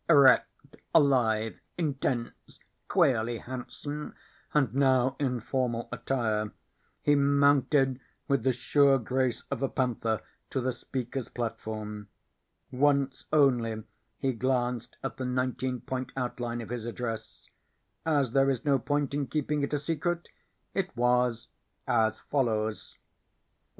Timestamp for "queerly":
2.87-3.37